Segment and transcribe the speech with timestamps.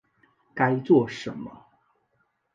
[0.55, 1.67] 该做什么